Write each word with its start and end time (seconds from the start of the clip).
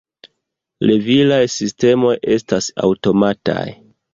Levilaj 0.89 1.37
sistemoj 1.57 2.15
estas 2.37 2.73
aŭtomataj. 2.89 3.63